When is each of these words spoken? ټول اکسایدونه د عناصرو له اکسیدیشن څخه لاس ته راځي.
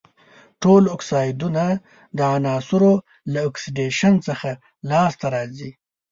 ټول 0.61 0.83
اکسایدونه 0.95 1.63
د 2.17 2.19
عناصرو 2.35 2.93
له 3.33 3.39
اکسیدیشن 3.49 4.13
څخه 4.27 4.49
لاس 4.89 5.13
ته 5.21 5.27
راځي. 5.35 5.71